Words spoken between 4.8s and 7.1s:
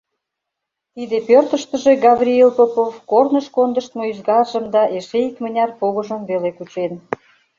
эше икмыняр погыжым веле кучен.